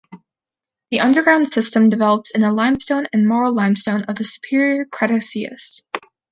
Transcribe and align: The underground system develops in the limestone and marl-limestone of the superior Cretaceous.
The 0.89 0.99
underground 0.99 1.53
system 1.53 1.91
develops 1.91 2.31
in 2.31 2.41
the 2.41 2.51
limestone 2.51 3.05
and 3.13 3.27
marl-limestone 3.27 4.05
of 4.05 4.15
the 4.15 4.23
superior 4.23 4.83
Cretaceous. 4.85 5.83